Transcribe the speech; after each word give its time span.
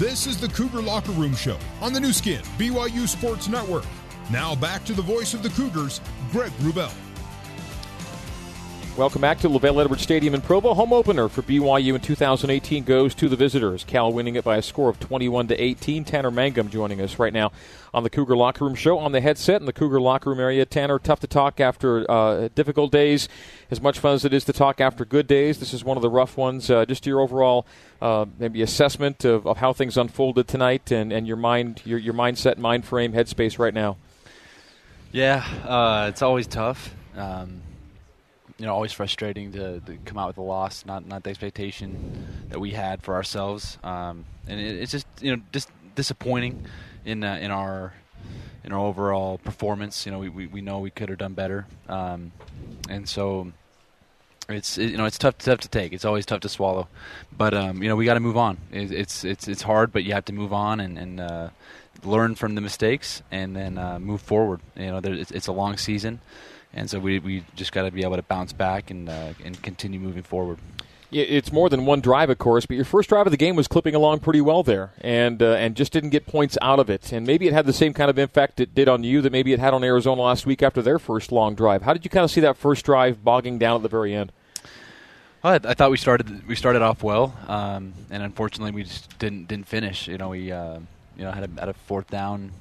This 0.00 0.26
is 0.26 0.40
the 0.40 0.48
Cougar 0.48 0.80
Locker 0.80 1.12
Room 1.12 1.34
Show 1.34 1.58
on 1.82 1.92
the 1.92 2.00
Nu 2.00 2.14
Skin, 2.14 2.40
BYU 2.56 3.06
Sports 3.06 3.48
Network. 3.48 3.84
Now 4.30 4.54
back 4.54 4.82
to 4.86 4.94
the 4.94 5.02
voice 5.02 5.34
of 5.34 5.42
the 5.42 5.50
Cougars, 5.50 6.00
Greg 6.32 6.52
Wrubell. 6.60 7.09
Welcome 8.96 9.22
back 9.22 9.38
to 9.38 9.48
LaVell 9.48 9.80
Edwards 9.80 10.02
Stadium 10.02 10.34
in 10.34 10.40
Provo. 10.42 10.74
Home 10.74 10.92
opener 10.92 11.28
for 11.28 11.42
BYU 11.42 11.94
in 11.94 12.00
2018 12.00 12.84
goes 12.84 13.14
to 13.14 13.28
the 13.28 13.36
visitors. 13.36 13.84
Cal 13.84 14.12
winning 14.12 14.34
it 14.34 14.44
by 14.44 14.56
a 14.56 14.62
score 14.62 14.90
of 14.90 14.98
21 14.98 15.46
to 15.46 15.58
18. 15.58 16.04
Tanner 16.04 16.30
Mangum 16.30 16.68
joining 16.68 17.00
us 17.00 17.18
right 17.18 17.32
now 17.32 17.52
on 17.94 18.02
the 18.02 18.10
Cougar 18.10 18.36
Locker 18.36 18.64
Room 18.64 18.74
Show 18.74 18.98
on 18.98 19.12
the 19.12 19.20
headset 19.20 19.60
in 19.60 19.66
the 19.66 19.72
Cougar 19.72 20.00
Locker 20.00 20.30
Room 20.30 20.40
area. 20.40 20.66
Tanner, 20.66 20.98
tough 20.98 21.20
to 21.20 21.28
talk 21.28 21.60
after 21.60 22.10
uh, 22.10 22.48
difficult 22.56 22.90
days. 22.90 23.28
As 23.70 23.80
much 23.80 24.00
fun 24.00 24.14
as 24.14 24.24
it 24.24 24.34
is 24.34 24.44
to 24.44 24.52
talk 24.52 24.80
after 24.80 25.04
good 25.04 25.28
days, 25.28 25.60
this 25.60 25.72
is 25.72 25.84
one 25.84 25.96
of 25.96 26.02
the 26.02 26.10
rough 26.10 26.36
ones. 26.36 26.68
Uh, 26.68 26.84
just 26.84 27.06
your 27.06 27.20
overall 27.20 27.66
uh, 28.02 28.26
maybe 28.38 28.60
assessment 28.60 29.24
of, 29.24 29.46
of, 29.46 29.58
how 29.58 29.72
things 29.72 29.96
unfolded 29.96 30.48
tonight 30.48 30.90
and, 30.90 31.12
and 31.12 31.28
your 31.28 31.36
mind, 31.36 31.80
your, 31.84 31.98
your 31.98 32.14
mindset, 32.14 32.58
mind 32.58 32.84
frame, 32.84 33.12
headspace 33.12 33.58
right 33.58 33.72
now. 33.72 33.96
Yeah, 35.12 35.44
uh, 35.64 36.06
it's 36.08 36.22
always 36.22 36.48
tough. 36.48 36.92
Um, 37.16 37.62
you 38.60 38.66
know, 38.66 38.74
always 38.74 38.92
frustrating 38.92 39.52
to, 39.52 39.80
to, 39.80 39.96
come 40.04 40.18
out 40.18 40.28
with 40.28 40.36
a 40.36 40.42
loss, 40.42 40.84
not 40.84 41.06
not 41.06 41.24
the 41.24 41.30
expectation 41.30 42.26
that 42.50 42.60
we 42.60 42.72
had 42.72 43.02
for 43.02 43.14
ourselves, 43.14 43.78
um, 43.82 44.26
and 44.46 44.60
it, 44.60 44.76
it's 44.76 44.92
just 44.92 45.06
you 45.22 45.34
know 45.34 45.42
just 45.50 45.70
disappointing 45.94 46.66
in 47.06 47.24
uh, 47.24 47.38
in 47.40 47.50
our 47.50 47.94
in 48.62 48.72
our 48.72 48.78
overall 48.78 49.38
performance. 49.38 50.04
You 50.04 50.12
know, 50.12 50.18
we, 50.18 50.28
we, 50.28 50.46
we 50.46 50.60
know 50.60 50.78
we 50.78 50.90
could 50.90 51.08
have 51.08 51.16
done 51.16 51.32
better, 51.32 51.66
um, 51.88 52.32
and 52.90 53.08
so 53.08 53.50
it's 54.46 54.76
it, 54.76 54.90
you 54.90 54.98
know 54.98 55.06
it's 55.06 55.16
tough 55.16 55.38
tough 55.38 55.60
to 55.60 55.68
take. 55.68 55.94
It's 55.94 56.04
always 56.04 56.26
tough 56.26 56.40
to 56.40 56.50
swallow, 56.50 56.86
but 57.34 57.54
um, 57.54 57.82
you 57.82 57.88
know 57.88 57.96
we 57.96 58.04
got 58.04 58.14
to 58.14 58.20
move 58.20 58.36
on. 58.36 58.58
It, 58.70 58.92
it's 58.92 59.24
it's 59.24 59.48
it's 59.48 59.62
hard, 59.62 59.90
but 59.90 60.04
you 60.04 60.12
have 60.12 60.26
to 60.26 60.34
move 60.34 60.52
on 60.52 60.80
and 60.80 60.98
and 60.98 61.18
uh, 61.18 61.48
learn 62.04 62.34
from 62.34 62.56
the 62.56 62.60
mistakes 62.60 63.22
and 63.30 63.56
then 63.56 63.78
uh, 63.78 63.98
move 63.98 64.20
forward. 64.20 64.60
You 64.76 64.88
know, 64.88 65.00
there, 65.00 65.14
it's, 65.14 65.30
it's 65.30 65.46
a 65.46 65.52
long 65.52 65.78
season 65.78 66.20
and 66.72 66.88
so 66.88 66.98
we, 66.98 67.18
we 67.18 67.44
just 67.56 67.72
got 67.72 67.82
to 67.82 67.90
be 67.90 68.02
able 68.02 68.16
to 68.16 68.22
bounce 68.22 68.52
back 68.52 68.90
and 68.90 69.08
uh, 69.08 69.32
and 69.44 69.60
continue 69.62 70.00
moving 70.00 70.22
forward. 70.22 70.58
It's 71.12 71.50
more 71.50 71.68
than 71.68 71.86
one 71.86 72.00
drive, 72.00 72.30
of 72.30 72.38
course, 72.38 72.66
but 72.66 72.76
your 72.76 72.84
first 72.84 73.08
drive 73.08 73.26
of 73.26 73.32
the 73.32 73.36
game 73.36 73.56
was 73.56 73.66
clipping 73.66 73.96
along 73.96 74.20
pretty 74.20 74.40
well 74.40 74.62
there, 74.62 74.92
and 75.00 75.42
uh, 75.42 75.54
and 75.54 75.74
just 75.74 75.92
didn't 75.92 76.10
get 76.10 76.24
points 76.24 76.56
out 76.62 76.78
of 76.78 76.88
it. 76.88 77.10
And 77.12 77.26
maybe 77.26 77.48
it 77.48 77.52
had 77.52 77.66
the 77.66 77.72
same 77.72 77.92
kind 77.92 78.08
of 78.08 78.16
impact 78.16 78.60
it 78.60 78.76
did 78.76 78.88
on 78.88 79.02
you 79.02 79.20
that 79.22 79.32
maybe 79.32 79.52
it 79.52 79.58
had 79.58 79.74
on 79.74 79.82
Arizona 79.82 80.22
last 80.22 80.46
week 80.46 80.62
after 80.62 80.80
their 80.82 81.00
first 81.00 81.32
long 81.32 81.56
drive. 81.56 81.82
How 81.82 81.94
did 81.94 82.04
you 82.04 82.10
kind 82.10 82.22
of 82.22 82.30
see 82.30 82.42
that 82.42 82.56
first 82.56 82.84
drive 82.84 83.24
bogging 83.24 83.58
down 83.58 83.76
at 83.76 83.82
the 83.82 83.88
very 83.88 84.14
end? 84.14 84.30
Well, 85.42 85.54
I, 85.54 85.70
I 85.70 85.74
thought 85.74 85.90
we 85.90 85.96
started 85.96 86.46
we 86.46 86.54
started 86.54 86.80
off 86.80 87.02
well, 87.02 87.36
um, 87.48 87.92
and 88.10 88.22
unfortunately 88.22 88.70
we 88.70 88.84
just 88.84 89.18
didn't 89.18 89.48
didn't 89.48 89.66
finish. 89.66 90.06
You 90.06 90.18
know, 90.18 90.28
we 90.28 90.52
uh, 90.52 90.78
you 91.16 91.24
know 91.24 91.32
had 91.32 91.50
a, 91.50 91.60
had 91.60 91.68
a 91.70 91.74
fourth 91.74 92.08
down 92.08 92.52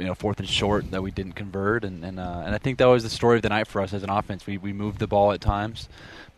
you 0.00 0.06
know 0.06 0.14
fourth 0.14 0.38
and 0.40 0.48
short 0.48 0.90
that 0.90 1.02
we 1.02 1.10
didn't 1.10 1.34
convert, 1.34 1.84
and 1.84 2.04
and, 2.04 2.18
uh, 2.18 2.42
and 2.44 2.54
I 2.54 2.58
think 2.58 2.78
that 2.78 2.86
was 2.86 3.02
the 3.02 3.10
story 3.10 3.36
of 3.36 3.42
the 3.42 3.48
night 3.48 3.66
for 3.66 3.80
us 3.80 3.92
as 3.92 4.02
an 4.02 4.10
offense. 4.10 4.46
We 4.46 4.58
we 4.58 4.72
moved 4.72 4.98
the 4.98 5.06
ball 5.06 5.32
at 5.32 5.40
times, 5.40 5.88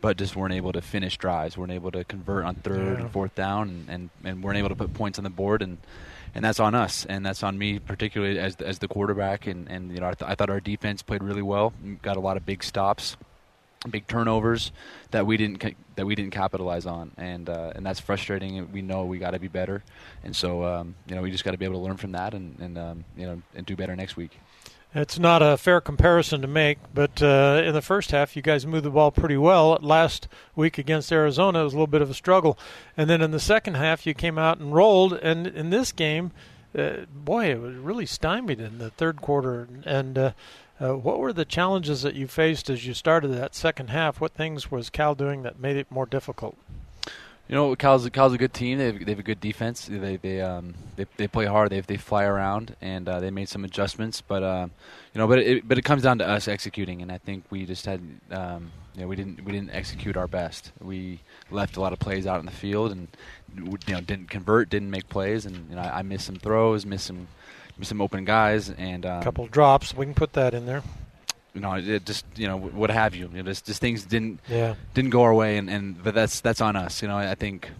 but 0.00 0.16
just 0.16 0.36
weren't 0.36 0.54
able 0.54 0.72
to 0.72 0.82
finish 0.82 1.16
drives. 1.16 1.56
weren't 1.56 1.72
able 1.72 1.90
to 1.92 2.04
convert 2.04 2.44
on 2.44 2.56
third 2.56 2.98
yeah. 2.98 3.02
and 3.04 3.10
fourth 3.10 3.34
down, 3.34 3.68
and, 3.68 3.88
and 3.88 4.10
and 4.24 4.44
weren't 4.44 4.58
able 4.58 4.68
to 4.68 4.76
put 4.76 4.92
points 4.94 5.18
on 5.18 5.24
the 5.24 5.30
board, 5.30 5.62
and 5.62 5.78
and 6.34 6.44
that's 6.44 6.60
on 6.60 6.74
us, 6.74 7.06
and 7.06 7.24
that's 7.24 7.42
on 7.42 7.56
me 7.56 7.78
particularly 7.78 8.38
as 8.38 8.56
the, 8.56 8.66
as 8.66 8.78
the 8.80 8.88
quarterback. 8.88 9.46
And 9.46 9.70
and 9.70 9.92
you 9.92 10.00
know 10.00 10.08
I, 10.08 10.14
th- 10.14 10.30
I 10.30 10.34
thought 10.34 10.50
our 10.50 10.60
defense 10.60 11.02
played 11.02 11.22
really 11.22 11.42
well, 11.42 11.72
got 12.02 12.16
a 12.16 12.20
lot 12.20 12.36
of 12.36 12.44
big 12.44 12.62
stops 12.62 13.16
big 13.90 14.06
turnovers 14.06 14.72
that 15.10 15.26
we 15.26 15.36
didn't 15.36 15.62
that 15.96 16.06
we 16.06 16.14
didn't 16.14 16.32
capitalize 16.32 16.86
on, 16.86 17.12
and 17.16 17.48
uh, 17.48 17.72
and 17.74 17.84
that's 17.84 18.00
frustrating. 18.00 18.70
We 18.72 18.82
know 18.82 19.04
we 19.04 19.18
got 19.18 19.32
to 19.32 19.38
be 19.38 19.48
better, 19.48 19.82
and 20.24 20.34
so 20.34 20.64
um, 20.64 20.94
you 21.06 21.14
know 21.14 21.22
we 21.22 21.30
just 21.30 21.44
got 21.44 21.52
to 21.52 21.58
be 21.58 21.64
able 21.64 21.80
to 21.80 21.84
learn 21.84 21.96
from 21.96 22.12
that 22.12 22.34
and 22.34 22.58
and 22.60 22.78
um, 22.78 23.04
you 23.16 23.26
know 23.26 23.42
and 23.54 23.66
do 23.66 23.76
better 23.76 23.96
next 23.96 24.16
week. 24.16 24.38
It's 24.94 25.18
not 25.18 25.40
a 25.40 25.56
fair 25.56 25.80
comparison 25.80 26.42
to 26.42 26.46
make, 26.46 26.76
but 26.92 27.22
uh, 27.22 27.62
in 27.64 27.72
the 27.72 27.80
first 27.80 28.10
half, 28.10 28.36
you 28.36 28.42
guys 28.42 28.66
moved 28.66 28.84
the 28.84 28.90
ball 28.90 29.10
pretty 29.10 29.38
well. 29.38 29.78
Last 29.80 30.28
week 30.54 30.76
against 30.76 31.10
Arizona, 31.10 31.60
it 31.62 31.64
was 31.64 31.72
a 31.72 31.76
little 31.76 31.86
bit 31.86 32.02
of 32.02 32.10
a 32.10 32.14
struggle, 32.14 32.58
and 32.94 33.08
then 33.08 33.22
in 33.22 33.30
the 33.30 33.40
second 33.40 33.74
half, 33.74 34.06
you 34.06 34.12
came 34.12 34.36
out 34.36 34.58
and 34.58 34.74
rolled. 34.74 35.14
And 35.14 35.46
in 35.46 35.70
this 35.70 35.92
game, 35.92 36.30
uh, 36.76 37.06
boy, 37.10 37.52
it 37.52 37.60
was 37.60 37.74
really 37.76 38.04
stymied 38.04 38.60
in 38.60 38.76
the 38.76 38.90
third 38.90 39.22
quarter, 39.22 39.66
and 39.84 40.18
uh, 40.18 40.32
uh, 40.82 40.96
what 40.96 41.20
were 41.20 41.32
the 41.32 41.44
challenges 41.44 42.02
that 42.02 42.14
you 42.14 42.26
faced 42.26 42.68
as 42.68 42.86
you 42.86 42.92
started 42.92 43.28
that 43.28 43.54
second 43.54 43.90
half? 43.90 44.20
What 44.20 44.32
things 44.32 44.70
was 44.70 44.90
Cal 44.90 45.14
doing 45.14 45.42
that 45.42 45.60
made 45.60 45.76
it 45.76 45.90
more 45.90 46.06
difficult? 46.06 46.56
You 47.48 47.56
know, 47.56 47.76
Cal's 47.76 48.08
Cal's 48.10 48.32
a 48.32 48.38
good 48.38 48.54
team. 48.54 48.78
They 48.78 48.86
have, 48.86 49.04
they 49.04 49.12
have 49.12 49.18
a 49.18 49.24
good 49.24 49.40
defense. 49.40 49.86
They 49.90 50.16
they 50.16 50.40
um 50.40 50.74
they, 50.96 51.06
they 51.16 51.28
play 51.28 51.44
hard. 51.44 51.70
They 51.70 51.80
they 51.80 51.98
fly 51.98 52.24
around 52.24 52.76
and 52.80 53.08
uh, 53.08 53.20
they 53.20 53.30
made 53.30 53.48
some 53.48 53.64
adjustments. 53.64 54.22
But 54.22 54.42
uh, 54.42 54.68
you 55.12 55.18
know, 55.18 55.28
but 55.28 55.38
it 55.38 55.68
but 55.68 55.76
it 55.76 55.82
comes 55.82 56.02
down 56.02 56.18
to 56.18 56.28
us 56.28 56.48
executing. 56.48 57.02
And 57.02 57.12
I 57.12 57.18
think 57.18 57.44
we 57.50 57.66
just 57.66 57.84
had 57.84 58.00
um, 58.30 58.72
you 58.94 59.02
know 59.02 59.06
we 59.06 59.16
didn't 59.16 59.44
we 59.44 59.52
didn't 59.52 59.70
execute 59.70 60.16
our 60.16 60.28
best. 60.28 60.72
We 60.80 61.20
left 61.50 61.76
a 61.76 61.80
lot 61.80 61.92
of 61.92 61.98
plays 61.98 62.26
out 62.26 62.40
in 62.40 62.46
the 62.46 62.52
field 62.52 62.90
and 62.92 63.08
you 63.54 63.94
know 63.94 64.00
didn't 64.00 64.30
convert, 64.30 64.70
didn't 64.70 64.90
make 64.90 65.08
plays. 65.08 65.44
And 65.44 65.68
you 65.68 65.76
know 65.76 65.82
I, 65.82 65.98
I 65.98 66.02
missed 66.02 66.26
some 66.26 66.36
throws, 66.36 66.86
missed 66.86 67.06
some 67.06 67.28
some 67.80 68.00
open 68.00 68.24
guys 68.24 68.70
and 68.70 69.04
a 69.04 69.14
um, 69.16 69.22
couple 69.22 69.46
drops. 69.46 69.94
We 69.94 70.06
can 70.06 70.14
put 70.14 70.34
that 70.34 70.54
in 70.54 70.66
there. 70.66 70.82
You 71.54 71.60
know, 71.60 71.74
it 71.74 72.06
just 72.06 72.24
you 72.36 72.48
know 72.48 72.56
what 72.56 72.90
have 72.90 73.14
you. 73.14 73.28
you 73.32 73.42
know, 73.42 73.50
just, 73.50 73.66
just 73.66 73.80
things 73.80 74.04
didn't 74.04 74.40
yeah. 74.48 74.74
didn't 74.94 75.10
go 75.10 75.22
our 75.22 75.34
way, 75.34 75.58
and, 75.58 75.68
and 75.68 76.02
but 76.02 76.14
that's 76.14 76.40
that's 76.40 76.60
on 76.60 76.76
us. 76.76 77.02
You 77.02 77.08
know, 77.08 77.16
I 77.16 77.34
think 77.34 77.70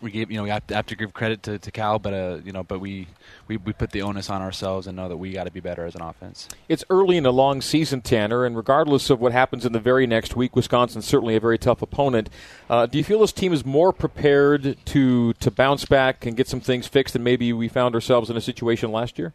we 0.00 0.10
gave 0.10 0.30
you 0.30 0.36
know 0.36 0.42
we 0.42 0.50
have 0.50 0.66
to, 0.68 0.74
have 0.74 0.86
to 0.86 0.96
give 0.96 1.12
credit 1.12 1.42
to, 1.44 1.58
to 1.58 1.70
Cal, 1.70 1.98
but 1.98 2.14
uh, 2.14 2.38
you 2.44 2.52
know, 2.52 2.62
but 2.62 2.80
we, 2.80 3.06
we 3.46 3.56
we 3.56 3.72
put 3.72 3.90
the 3.90 4.02
onus 4.02 4.30
on 4.30 4.42
ourselves 4.42 4.86
and 4.86 4.96
know 4.96 5.08
that 5.08 5.16
we 5.16 5.32
got 5.32 5.44
to 5.44 5.50
be 5.50 5.60
better 5.60 5.84
as 5.84 5.94
an 5.94 6.02
offense. 6.02 6.48
It's 6.68 6.84
early 6.90 7.16
in 7.16 7.26
a 7.26 7.30
long 7.30 7.60
season, 7.60 8.00
Tanner, 8.00 8.44
and 8.44 8.56
regardless 8.56 9.10
of 9.10 9.20
what 9.20 9.32
happens 9.32 9.64
in 9.64 9.72
the 9.72 9.80
very 9.80 10.06
next 10.06 10.36
week, 10.36 10.56
Wisconsin's 10.56 11.06
certainly 11.06 11.36
a 11.36 11.40
very 11.40 11.58
tough 11.58 11.82
opponent. 11.82 12.30
Uh, 12.68 12.86
do 12.86 12.98
you 12.98 13.04
feel 13.04 13.20
this 13.20 13.32
team 13.32 13.52
is 13.52 13.64
more 13.64 13.92
prepared 13.92 14.76
to 14.86 15.32
to 15.34 15.50
bounce 15.50 15.84
back 15.84 16.26
and 16.26 16.36
get 16.36 16.48
some 16.48 16.60
things 16.60 16.86
fixed 16.86 17.12
than 17.12 17.22
maybe 17.22 17.52
we 17.52 17.68
found 17.68 17.94
ourselves 17.94 18.30
in 18.30 18.36
a 18.36 18.40
situation 18.40 18.92
last 18.92 19.18
year? 19.18 19.32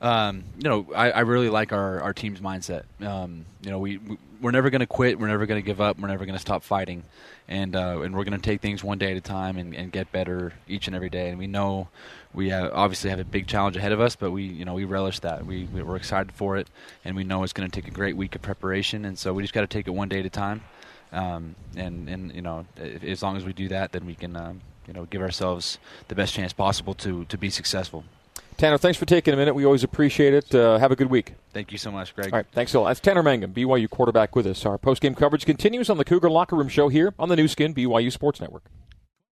Um, 0.00 0.44
you 0.58 0.68
know, 0.68 0.86
I, 0.94 1.10
I, 1.10 1.20
really 1.20 1.48
like 1.48 1.72
our, 1.72 2.02
our 2.02 2.12
team's 2.12 2.40
mindset. 2.40 2.82
Um, 3.00 3.46
you 3.62 3.70
know, 3.70 3.78
we, 3.78 3.96
we 3.96 4.18
are 4.44 4.52
never 4.52 4.68
going 4.68 4.80
to 4.80 4.86
quit. 4.86 5.18
We're 5.18 5.28
never 5.28 5.46
going 5.46 5.60
to 5.60 5.64
give 5.64 5.80
up. 5.80 5.98
We're 5.98 6.08
never 6.08 6.26
going 6.26 6.34
to 6.34 6.40
stop 6.40 6.62
fighting, 6.62 7.04
and 7.48 7.74
uh, 7.74 8.00
and 8.02 8.14
we're 8.14 8.24
going 8.24 8.38
to 8.38 8.44
take 8.44 8.60
things 8.60 8.84
one 8.84 8.98
day 8.98 9.12
at 9.12 9.16
a 9.16 9.22
time 9.22 9.56
and, 9.56 9.74
and 9.74 9.90
get 9.90 10.12
better 10.12 10.52
each 10.68 10.86
and 10.86 10.94
every 10.94 11.08
day. 11.08 11.30
And 11.30 11.38
we 11.38 11.46
know 11.46 11.88
we 12.34 12.50
have, 12.50 12.72
obviously 12.74 13.08
have 13.08 13.20
a 13.20 13.24
big 13.24 13.46
challenge 13.46 13.76
ahead 13.76 13.92
of 13.92 14.00
us, 14.00 14.16
but 14.16 14.32
we 14.32 14.44
you 14.44 14.66
know 14.66 14.74
we 14.74 14.84
relish 14.84 15.20
that. 15.20 15.46
We 15.46 15.64
we're 15.64 15.96
excited 15.96 16.32
for 16.32 16.58
it, 16.58 16.68
and 17.02 17.16
we 17.16 17.24
know 17.24 17.42
it's 17.42 17.54
going 17.54 17.68
to 17.68 17.74
take 17.74 17.88
a 17.88 17.94
great 17.94 18.16
week 18.16 18.34
of 18.34 18.42
preparation. 18.42 19.06
And 19.06 19.18
so 19.18 19.32
we 19.32 19.42
just 19.42 19.54
got 19.54 19.62
to 19.62 19.66
take 19.66 19.88
it 19.88 19.92
one 19.92 20.10
day 20.10 20.20
at 20.20 20.26
a 20.26 20.30
time. 20.30 20.62
Um, 21.12 21.54
and 21.74 22.08
and 22.10 22.34
you 22.34 22.42
know, 22.42 22.66
as 22.76 23.22
long 23.22 23.38
as 23.38 23.44
we 23.44 23.54
do 23.54 23.68
that, 23.68 23.92
then 23.92 24.04
we 24.04 24.14
can 24.14 24.36
um, 24.36 24.60
you 24.86 24.92
know 24.92 25.06
give 25.06 25.22
ourselves 25.22 25.78
the 26.08 26.14
best 26.14 26.34
chance 26.34 26.52
possible 26.52 26.92
to 26.96 27.24
to 27.24 27.38
be 27.38 27.48
successful. 27.48 28.04
Tanner, 28.56 28.78
thanks 28.78 28.98
for 28.98 29.04
taking 29.04 29.34
a 29.34 29.36
minute. 29.36 29.54
We 29.54 29.64
always 29.66 29.84
appreciate 29.84 30.32
it. 30.32 30.54
Uh, 30.54 30.78
have 30.78 30.90
a 30.90 30.96
good 30.96 31.10
week. 31.10 31.34
Thank 31.52 31.72
you 31.72 31.78
so 31.78 31.90
much, 31.90 32.14
Greg. 32.14 32.32
All 32.32 32.38
right, 32.38 32.46
thanks 32.52 32.72
a 32.74 32.80
lot. 32.80 32.88
That's 32.88 33.00
Tanner 33.00 33.22
Mangum, 33.22 33.52
BYU 33.52 33.88
quarterback 33.90 34.34
with 34.34 34.46
us. 34.46 34.64
Our 34.64 34.78
post-game 34.78 35.14
coverage 35.14 35.44
continues 35.44 35.90
on 35.90 35.98
the 35.98 36.04
Cougar 36.04 36.30
Locker 36.30 36.56
Room 36.56 36.68
Show 36.68 36.88
here 36.88 37.14
on 37.18 37.28
the 37.28 37.36
Nu 37.36 37.48
Skin 37.48 37.74
BYU 37.74 38.10
Sports 38.10 38.40
Network. 38.40 38.64